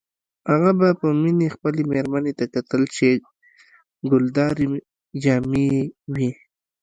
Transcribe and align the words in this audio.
هغه 0.51 0.71
به 0.79 0.89
په 0.99 1.07
مینه 1.21 1.47
خپلې 1.55 1.81
میرمنې 1.91 2.33
ته 2.39 2.45
کتل 2.53 2.81
چې 2.95 3.07
ګلدارې 4.11 4.67
جامې 5.23 5.65
یې 5.73 5.81
وې 6.13 6.29